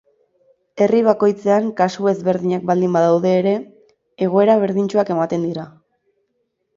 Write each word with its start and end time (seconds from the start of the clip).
Herri 0.83 0.99
bakoitzean 1.07 1.67
kasu 1.81 2.07
ezberdinak 2.11 2.65
baldin 2.69 2.95
badaude 2.97 3.33
ere, 3.41 3.53
egoera 4.29 4.55
berdintsuak 4.65 5.13
ematen 5.17 5.45
dira. 5.51 5.67